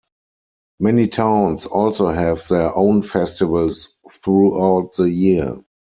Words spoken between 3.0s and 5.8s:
festivals throughout the year.